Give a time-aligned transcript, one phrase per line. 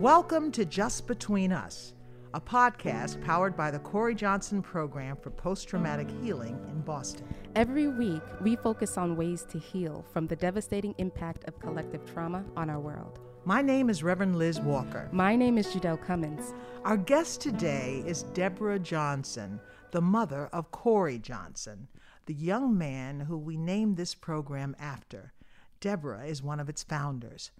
[0.00, 1.92] Welcome to Just Between Us,
[2.32, 7.26] a podcast powered by the Cory Johnson Program for Post Traumatic Healing in Boston.
[7.54, 12.42] Every week, we focus on ways to heal from the devastating impact of collective trauma
[12.56, 13.18] on our world.
[13.44, 15.06] My name is Reverend Liz Walker.
[15.12, 16.54] My name is Judelle Cummins.
[16.82, 19.60] Our guest today is Debra Johnson,
[19.90, 21.88] the mother of Cory Johnson,
[22.24, 25.34] the young man who we named this program after.
[25.80, 27.50] Debra is one of its founders.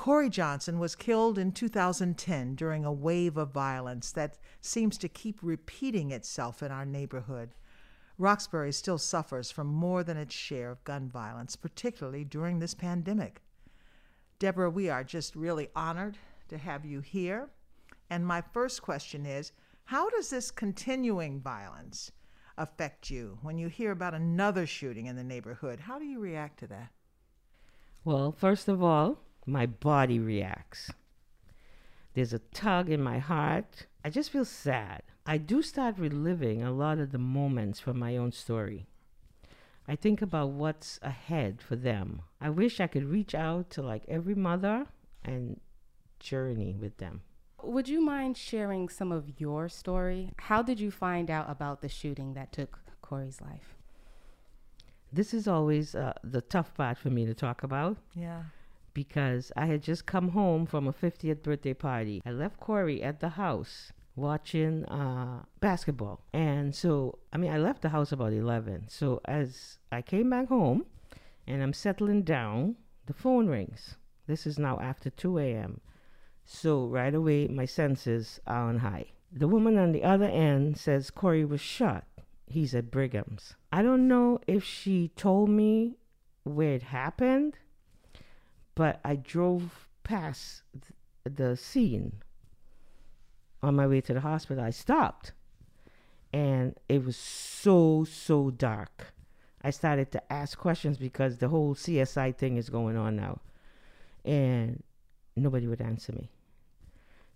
[0.00, 5.38] Cory Johnson was killed in 2010 during a wave of violence that seems to keep
[5.42, 7.54] repeating itself in our neighborhood.
[8.16, 13.42] Roxbury still suffers from more than its share of gun violence, particularly during this pandemic.
[14.38, 16.16] Debra, we are just really honored
[16.48, 17.50] to have you here.
[18.08, 19.52] And my first question is
[19.84, 22.10] How does this continuing violence
[22.56, 25.80] affect you when you hear about another shooting in the neighborhood?
[25.80, 26.88] How do you react to that?
[28.02, 30.90] Well, first of all, my body reacts.
[32.14, 33.86] There's a tug in my heart.
[34.04, 35.02] I just feel sad.
[35.26, 38.86] I do start reliving a lot of the moments from my own story.
[39.86, 42.22] I think about what's ahead for them.
[42.40, 44.86] I wish I could reach out to like every mother
[45.24, 45.60] and
[46.18, 47.22] journey with them.
[47.62, 50.32] Would you mind sharing some of your story?
[50.36, 53.76] How did you find out about the shooting that took Cory's life?
[55.12, 57.96] This is always uh, the tough part for me to talk about.
[58.14, 58.44] Yeah.
[58.92, 62.22] Because I had just come home from a 50th birthday party.
[62.26, 66.24] I left Cory at the house watching uh, basketball.
[66.32, 68.88] And so, I mean, I left the house about 11.
[68.88, 70.84] So as I came back home
[71.46, 72.76] and I'm settling down,
[73.06, 73.96] the phone rings.
[74.26, 75.80] This is now after 2 a.m.
[76.44, 79.06] So right away, my senses are on high.
[79.32, 82.04] The woman on the other end says Cory was shot.
[82.46, 83.54] He's at Brigham's.
[83.72, 85.96] I don't know if she told me
[86.42, 87.56] where it happened,
[88.80, 92.22] but I drove past th- the scene
[93.62, 94.64] on my way to the hospital.
[94.64, 95.32] I stopped
[96.32, 99.12] and it was so, so dark.
[99.62, 103.40] I started to ask questions because the whole CSI thing is going on now.
[104.24, 104.82] And
[105.36, 106.30] nobody would answer me.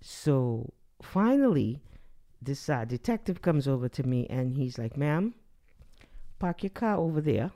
[0.01, 0.73] So
[1.03, 1.83] finally,
[2.41, 5.35] this uh, detective comes over to me and he's like, ma'am,
[6.39, 7.51] park your car over there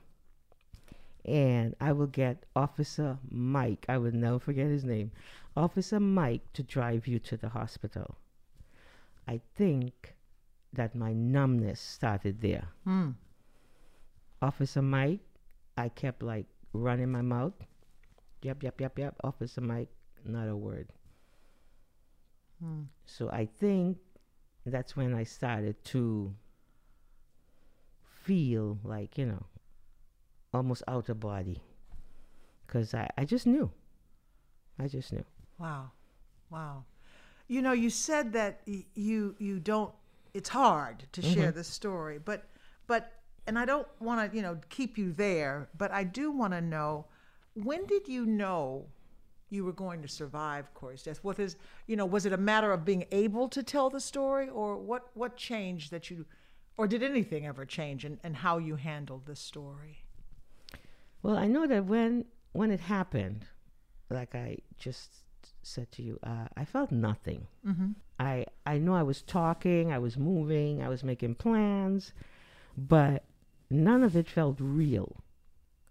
[1.28, 5.12] and I will get Officer Mike, I will never forget his name,
[5.56, 8.16] Officer Mike to drive you to the hospital.
[9.26, 10.14] I think
[10.72, 12.68] that my numbness started there.
[12.84, 13.10] Hmm.
[14.40, 15.20] Officer Mike,
[15.76, 17.54] I kept like running my mouth.
[18.42, 19.16] Yep, yep, yep, yep.
[19.22, 19.90] Officer Mike,
[20.24, 20.88] not a word.
[22.62, 22.82] Hmm.
[23.04, 23.98] So I think
[24.64, 26.34] that's when I started to
[28.24, 29.46] feel like, you know,
[30.52, 31.62] almost out of body.
[32.66, 33.70] Because I, I just knew.
[34.78, 35.24] I just knew.
[35.58, 35.90] Wow.
[36.50, 36.84] Wow.
[37.48, 39.92] You know, you said that y- you you don't
[40.34, 41.34] it's hard to mm-hmm.
[41.34, 42.44] share this story, but
[42.86, 43.12] but
[43.46, 46.60] and I don't want to, you know, keep you there, but I do want to
[46.60, 47.06] know
[47.54, 48.86] when did you know
[49.50, 51.20] you were going to survive Cory's death?
[51.22, 51.56] What is,
[51.86, 55.08] you know, was it a matter of being able to tell the story or what
[55.14, 56.26] what changed that you
[56.76, 60.04] or did anything ever change in, in how you handled this story?
[61.22, 63.46] Well, I know that when when it happened,
[64.10, 65.10] like I just
[65.62, 67.46] said to you, uh, I felt nothing.
[67.66, 67.90] Mm-hmm.
[68.18, 72.12] I I know I was talking, I was moving, I was making plans,
[72.76, 73.24] but
[73.70, 75.22] none of it felt real.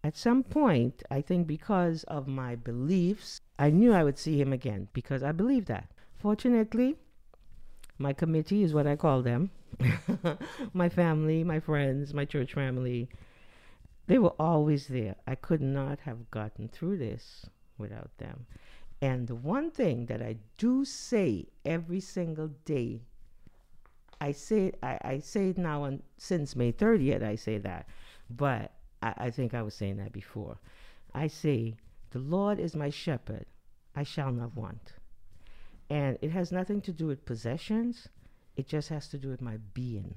[0.03, 4.53] At some point, I think because of my beliefs, I knew I would see him
[4.53, 5.91] again because I believed that.
[6.15, 6.95] Fortunately,
[7.97, 9.51] my committee is what I call them.
[10.73, 13.09] my family, my friends, my church family,
[14.07, 15.15] they were always there.
[15.27, 17.45] I could not have gotten through this
[17.77, 18.45] without them.
[19.01, 23.01] And the one thing that I do say every single day,
[24.19, 27.87] I say I, I say it now on since May 30th, I say that.
[28.29, 30.57] But I, I think I was saying that before.
[31.13, 31.75] I say,
[32.11, 33.45] The Lord is my shepherd,
[33.95, 34.93] I shall not want.
[35.89, 38.07] And it has nothing to do with possessions,
[38.55, 40.15] it just has to do with my being.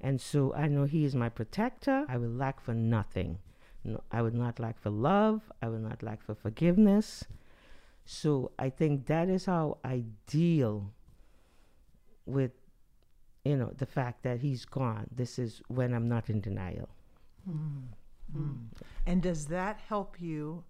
[0.00, 2.06] And so I know He is my protector.
[2.08, 3.38] I will lack for nothing.
[3.84, 5.40] No, I would not lack for love.
[5.62, 7.24] I would not lack for forgiveness.
[8.04, 10.92] So I think that is how I deal
[12.26, 12.52] with,
[13.44, 15.06] you know, the fact that He's gone.
[15.14, 16.88] This is when I'm not in denial.
[17.48, 18.38] Mm-hmm.
[18.38, 18.64] Mm-hmm.
[19.06, 20.64] And does that help you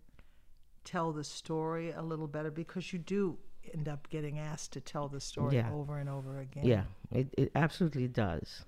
[0.84, 3.36] tell the story a little better because you do
[3.74, 5.70] end up getting asked to tell the story Yeah.
[5.72, 6.64] over and over again?
[6.64, 8.64] Yeah, it, it absolutely does.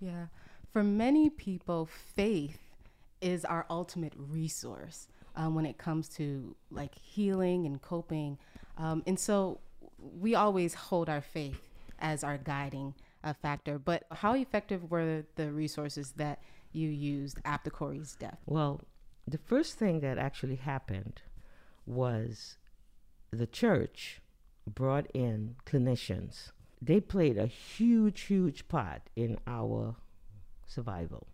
[0.00, 0.26] Yeah.
[0.72, 2.58] For many people, faith
[3.20, 8.38] is our ultimate resource um, when it comes to like healing and coping
[8.76, 9.60] Um, and so
[9.98, 11.60] we always hold our faith
[11.98, 13.78] as our guiding uh, factor.
[13.78, 16.40] But how effective were the resources that
[16.72, 18.38] you used after Cory's death?
[18.46, 18.82] Well,
[19.26, 21.22] the first thing that actually happened
[21.84, 22.56] was
[23.32, 24.20] the church
[24.66, 26.52] brought in clinicians.
[26.80, 29.96] They played a huge, huge part in our
[30.66, 31.26] survival.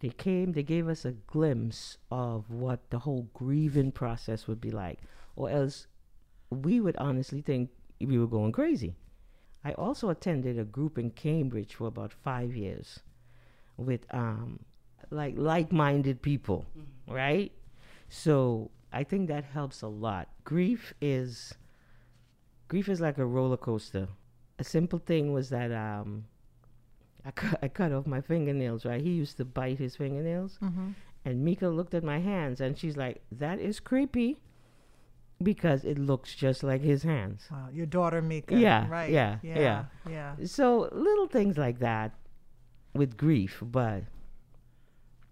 [0.00, 4.70] They came, they gave us a glimpse of what the whole grieving process would be
[4.70, 4.98] like,
[5.36, 5.86] or else
[6.50, 7.70] we would honestly think
[8.00, 8.96] we were going crazy.
[9.64, 13.00] I also attended a group in Cambridge for about five years
[13.76, 14.60] with um,
[15.10, 17.12] like like-minded people, mm-hmm.
[17.12, 17.52] right?
[18.08, 20.28] So I think that helps a lot.
[20.44, 21.54] Grief is
[22.68, 24.08] grief is like a roller coaster.
[24.60, 26.26] A simple thing was that um,
[27.24, 29.00] I, cu- I cut off my fingernails, right?
[29.00, 30.58] He used to bite his fingernails.
[30.62, 30.90] Mm-hmm.
[31.24, 34.38] And Mika looked at my hands and she's like, that is creepy
[35.42, 37.46] because it looks just like his hands.
[37.50, 38.56] Wow, your daughter Mika.
[38.56, 39.10] Yeah, right.
[39.10, 40.34] Yeah, yeah, yeah, yeah.
[40.44, 42.12] So little things like that
[42.94, 44.02] with grief, but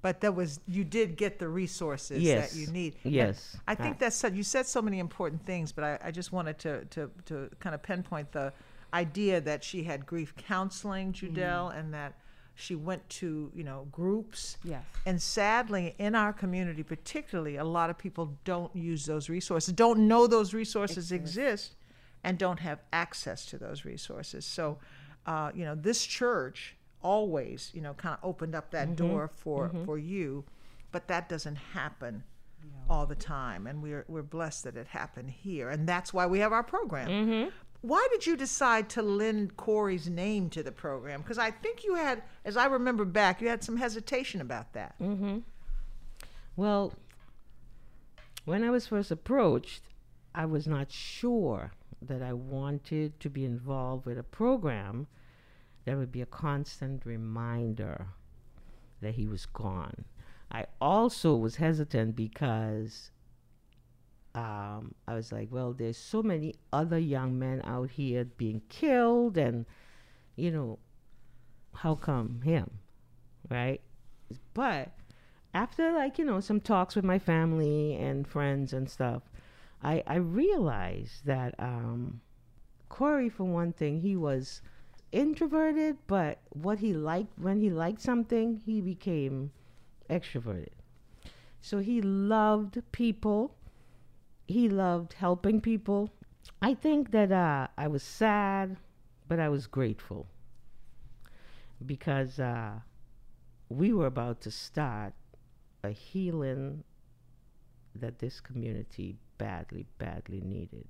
[0.01, 2.97] but that was you did get the resources yes, that you need.
[3.03, 6.33] Yes, and I think that's you said so many important things, but I, I just
[6.33, 8.53] wanted to, to to kind of pinpoint the
[8.93, 11.79] idea that she had grief counseling, Judelle, mm-hmm.
[11.79, 12.15] and that
[12.55, 14.59] she went to you know groups.
[14.65, 14.83] Yes.
[15.07, 20.09] And sadly, in our community, particularly, a lot of people don't use those resources, don't
[20.09, 21.77] know those resources exist,
[22.25, 24.45] and don't have access to those resources.
[24.45, 24.79] So,
[25.27, 29.07] uh, you know, this church always, you know, kind of opened up that mm-hmm.
[29.07, 29.85] door for mm-hmm.
[29.85, 30.45] for you,
[30.91, 32.25] but that doesn't happen
[32.91, 36.39] all the time, and we're we're blessed that it happened here, and that's why we
[36.39, 37.09] have our program.
[37.09, 37.49] Mm-hmm.
[37.81, 41.23] Why did you decide to lend Cory's name to the program?
[41.23, 44.99] Because I think you had, as I remember back, you had some hesitation about that.
[45.01, 45.39] Mm-hmm.
[46.57, 46.93] Well,
[48.45, 49.83] when I was first approached,
[50.35, 51.71] I was not sure
[52.03, 55.07] that I wanted to be involved with a program
[55.85, 58.09] that would be a constant reminder
[59.01, 60.05] that he was gone.
[60.51, 63.11] I also was hesitant because
[64.39, 69.37] um, I was like, well, there's so many other young men out here being killed,
[69.37, 69.67] and
[70.37, 70.79] you know,
[71.75, 72.71] how come him,
[73.51, 73.81] right?
[74.55, 74.93] But
[75.53, 79.23] after like you know some talks with my family and friends and stuff,
[79.83, 82.21] I I realized that um,
[82.89, 84.63] Cory, for one thing, he was
[85.11, 89.51] introverted, but what he liked when he liked something, he became
[90.09, 90.79] extroverted.
[91.61, 93.57] So he loved people.
[94.49, 96.11] He loved helping people.
[96.63, 98.77] I think that uh, I was sad,
[99.29, 100.27] but I was grateful
[101.85, 102.73] because uh,
[103.69, 105.13] we were about to start
[105.85, 106.83] a healing
[107.95, 110.87] that this community badly, badly needed.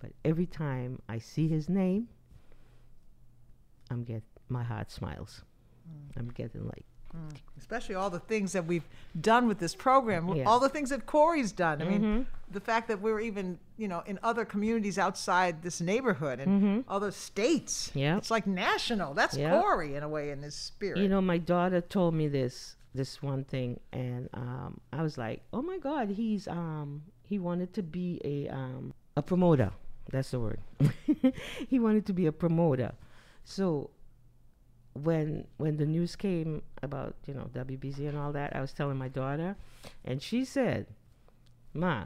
[0.00, 2.08] But every time I see his name,
[3.90, 5.42] I'm get my heart smiles.
[5.88, 6.18] Mm.
[6.18, 6.84] I'm getting like
[7.16, 7.36] Mm.
[7.58, 8.88] Especially all the things that we've
[9.20, 10.44] done with this program, yeah.
[10.44, 11.82] all the things that Cory's done.
[11.82, 12.02] I mm-hmm.
[12.02, 16.62] mean, the fact that we're even, you know, in other communities outside this neighborhood and
[16.62, 16.90] mm-hmm.
[16.90, 17.90] other states.
[17.94, 19.14] Yeah, it's like national.
[19.14, 19.60] That's yep.
[19.60, 20.98] Cory in a way, in his spirit.
[20.98, 25.42] You know, my daughter told me this this one thing, and um, I was like,
[25.52, 29.70] oh my God, he's um, he wanted to be a um, a promoter.
[30.10, 30.60] That's the word.
[31.68, 32.92] he wanted to be a promoter.
[33.44, 33.90] So
[34.94, 38.96] when when the news came about you know WBZ and all that, I was telling
[38.96, 39.56] my daughter,
[40.04, 40.86] and she said,
[41.74, 42.04] "Ma,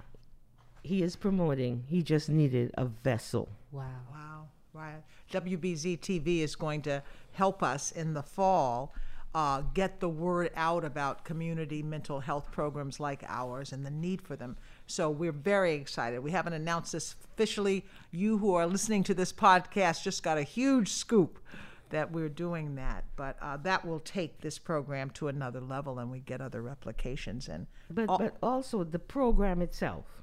[0.82, 1.84] he is promoting.
[1.88, 3.84] He just needed a vessel." Wow.
[4.10, 4.48] Wow.
[4.72, 5.02] Right.
[5.32, 7.02] WBZ TV is going to
[7.32, 8.94] help us in the fall
[9.36, 14.22] uh, get the word out about community mental health programs like ours and the need
[14.22, 14.56] for them.
[14.86, 16.20] So we're very excited.
[16.20, 17.84] We haven't announced this officially.
[18.10, 21.38] You who are listening to this podcast just got a huge scoop
[21.90, 23.04] that we're doing that.
[23.16, 27.48] But uh, that will take this program to another level, and we get other replications.
[27.48, 30.22] And but all- but also the program itself.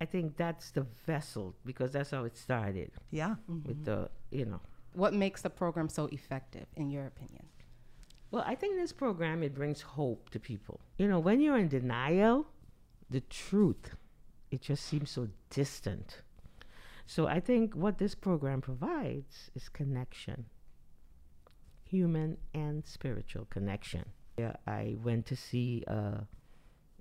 [0.00, 2.90] I think that's the vessel because that's how it started.
[3.12, 3.36] Yeah.
[3.50, 3.68] Mm-hmm.
[3.68, 4.60] With the you know.
[4.94, 7.46] What makes the program so effective, in your opinion?
[8.30, 10.80] Well, I think this program it brings hope to people.
[10.98, 12.46] You know, when you're in denial,
[13.10, 13.94] the truth
[14.50, 16.20] it just seems so distant.
[17.06, 20.46] So I think what this program provides is connection,
[21.92, 24.04] human and spiritual connection.
[24.38, 26.26] Yeah, I went to see a,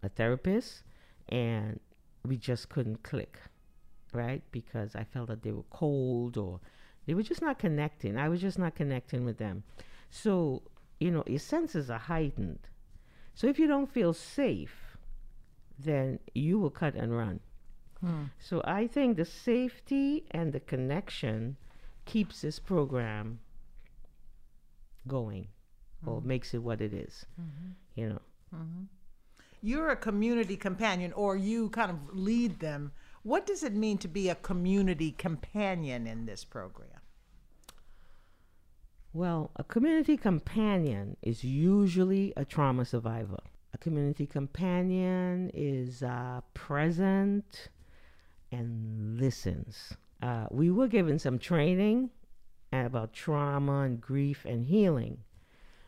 [0.03, 0.83] a therapist,
[1.29, 1.79] and
[2.27, 3.39] we just couldn't click,
[4.13, 4.43] right?
[4.51, 6.59] Because I felt that they were cold or
[7.05, 8.17] they were just not connecting.
[8.17, 9.63] I was just not connecting with them.
[10.09, 10.61] So
[11.01, 12.59] you know, your senses are heightened.
[13.33, 14.97] So if you don't feel safe,
[15.79, 17.39] then you will cut and run.
[18.01, 18.25] Hmm.
[18.39, 21.57] So I think the safety and the connection
[22.05, 23.39] keeps this program
[25.07, 25.47] going
[26.05, 27.25] or makes it what it is,
[27.95, 28.21] You know.
[29.61, 32.91] You're a community companion, or you kind of lead them.
[33.23, 37.01] What does it mean to be a community companion in this program?
[39.13, 43.39] Well, a community companion is usually a trauma survivor.
[43.73, 47.69] A community companion is uh, present
[48.51, 49.93] and listens.
[50.23, 52.09] Uh, we were given some training
[52.71, 55.19] about trauma and grief and healing.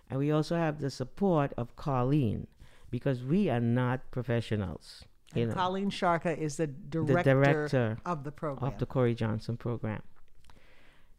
[0.10, 2.48] And we also have the support of Colleen
[2.92, 5.06] because we are not professionals.
[5.34, 8.72] You know, Colleen Sharka is the director, director of the program.
[8.72, 10.04] of the Cory Johnson program.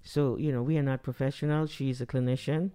[0.03, 1.73] So, you know, we are not professionals.
[1.73, 2.71] She's a clinician.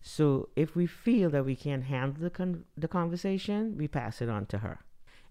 [0.00, 4.30] So, if we feel that we can't handle the, con- the conversation, we pass it
[4.30, 4.78] on to her.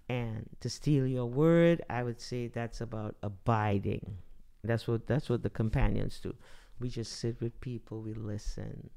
[0.08, 4.18] And to steal your word, I would say that's about abiding.
[4.64, 6.36] That's what that's what the companions do.
[6.80, 8.90] We just sit with people, we listen.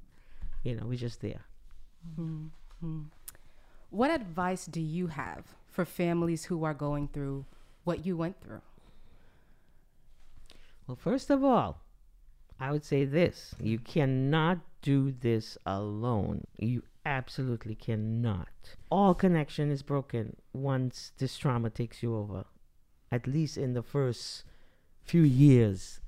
[0.62, 1.44] You know, we're just there.
[2.18, 3.00] Mm-hmm.
[3.90, 7.44] What advice do you have for families who are going through
[7.84, 8.62] what you went through?
[10.86, 11.80] Well, first of all,
[12.60, 16.44] I would say this you cannot do this alone.
[16.58, 18.76] You absolutely cannot.
[18.90, 22.44] All connection is broken once this trauma takes you over,
[23.10, 24.44] at least in the first
[25.02, 26.00] few years.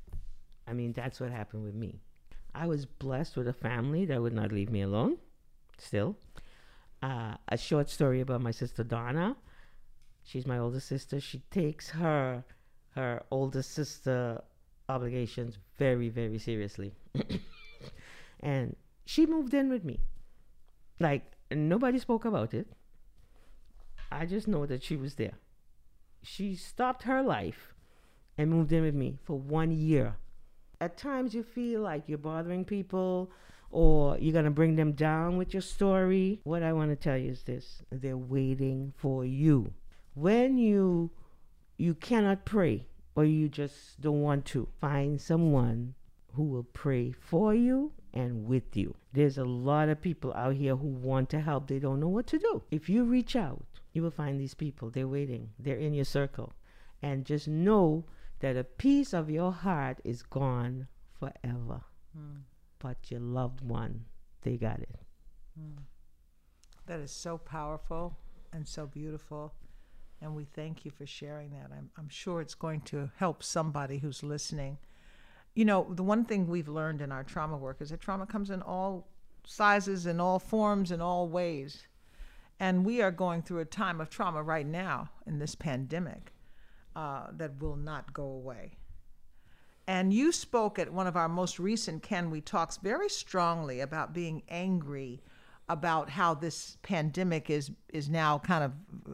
[0.67, 2.01] I mean, that's what happened with me.
[2.55, 5.19] I was blessed with a family that would not leave me alone,
[5.79, 6.17] still.
[7.03, 9.37] Uh, a short story about my sister Donna.
[10.23, 11.21] She's my older sister.
[11.21, 12.45] She takes her
[12.95, 14.41] her older sister
[14.89, 16.95] obligations very, very seriously.
[18.41, 20.01] and she moved in with me.
[21.01, 22.69] Like, nobody spoke about it.
[24.13, 25.35] I just know that she was there.
[26.23, 27.75] She stopped her life
[28.39, 30.17] and moved in with me for one year.
[30.81, 33.31] At times, you feel like you're bothering people
[33.71, 36.41] or you're going to bring them down with your story.
[36.45, 39.73] What I want to tell you is this they're waiting for you.
[40.15, 41.11] When you
[41.77, 45.95] you cannot pray or you just don't want to find someone
[46.35, 48.95] who will pray for you and with you.
[49.13, 52.27] There's a lot of people out here who want to help, they don't know what
[52.29, 52.63] to do.
[52.71, 54.91] If you reach out, you will find these people.
[54.91, 56.53] They're waiting, they're in your circle.
[57.03, 58.05] And just know
[58.45, 60.87] that a piece of your heart is gone
[61.19, 61.81] forever.
[62.15, 62.41] Hmm.
[62.79, 64.05] But your loved one,
[64.43, 65.01] they got it.
[65.59, 65.81] Hmm.
[66.85, 68.19] That is so powerful
[68.53, 69.55] and so beautiful.
[70.21, 71.71] And we thank you for sharing that.
[71.75, 74.77] I'm, I'm sure it's going to help somebody who's listening.
[75.55, 78.51] You know, the one thing we've learned in our trauma work is that trauma comes
[78.51, 79.09] in all
[79.47, 81.89] sizes, in all forms, in all ways.
[82.61, 86.34] And we are going through a time of trauma right now in this pandemic
[86.97, 88.79] uh, that will not go away.
[89.87, 94.15] And you spoke at one of our most recent Can We Talks very strongly about
[94.15, 95.23] being angry
[95.69, 98.73] about how this pandemic is is now kind of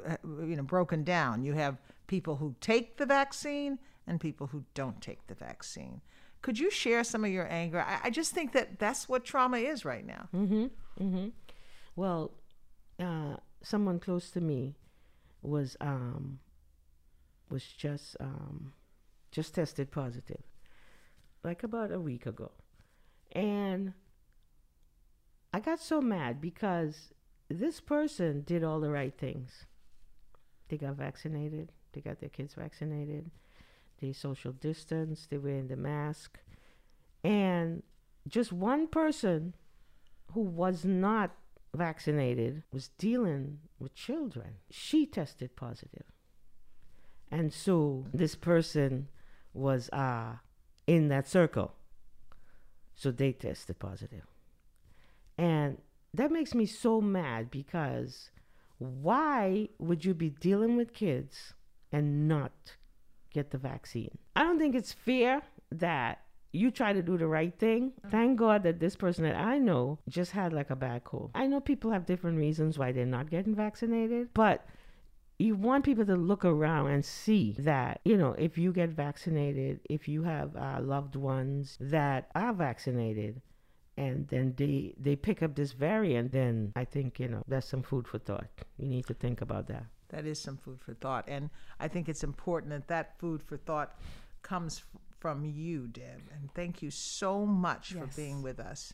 [0.08, 1.44] uh, you know broken down.
[1.44, 6.00] You have people who take the vaccine and people who don't take the vaccine.
[6.42, 7.80] Could you share some of your anger?
[7.80, 10.28] I, I just think that that's what trauma is right now.
[11.96, 12.32] Well,
[12.98, 14.74] uh, someone close to me
[15.42, 16.38] was um,
[17.50, 18.72] was just um,
[19.30, 20.42] just tested positive,
[21.42, 22.52] like about a week ago,
[23.32, 23.92] and
[25.52, 27.12] I got so mad because
[27.48, 29.66] this person did all the right things.
[30.68, 31.72] They got vaccinated.
[31.92, 33.30] They got their kids vaccinated.
[34.00, 35.26] They social distance.
[35.28, 36.38] They wearing the mask,
[37.24, 37.82] and
[38.28, 39.54] just one person
[40.32, 41.32] who was not
[41.74, 44.54] vaccinated was dealing with children.
[44.70, 46.04] She tested positive.
[47.30, 49.08] And so this person
[49.54, 50.36] was uh,
[50.86, 51.72] in that circle.
[52.94, 54.26] So they tested positive.
[55.38, 55.78] And
[56.12, 58.30] that makes me so mad because
[58.78, 61.54] why would you be dealing with kids
[61.92, 62.76] and not
[63.32, 64.18] get the vaccine?
[64.34, 66.22] I don't think it's fair that
[66.52, 67.92] you try to do the right thing.
[68.10, 71.30] Thank God that this person that I know just had like a bad cold.
[71.34, 74.66] I know people have different reasons why they're not getting vaccinated, but
[75.40, 79.80] you want people to look around and see that, you know, if you get vaccinated,
[79.88, 83.40] if you have uh, loved ones that are vaccinated,
[83.96, 87.82] and then they they pick up this variant, then I think you know that's some
[87.82, 88.48] food for thought.
[88.78, 89.86] You need to think about that.
[90.08, 91.24] That is some food for thought.
[91.28, 93.98] And I think it's important that that food for thought
[94.42, 96.22] comes f- from you, Deb.
[96.34, 98.92] And thank you so much for being with us.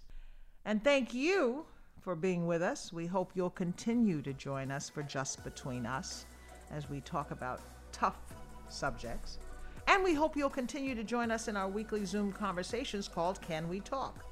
[0.65, 1.67] And thank you
[2.01, 2.93] for being with us.
[2.93, 6.27] We hope you'll continue to join us for Just Between Us
[6.71, 7.61] as we talk about
[7.93, 8.17] tough
[8.69, 9.39] subjects.
[9.89, 13.69] And we hope you'll continue to join us in our weekly Zoom conversations called Can
[13.69, 14.25] We Talk,